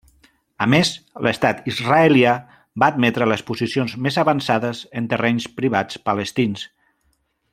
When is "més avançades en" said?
4.07-5.13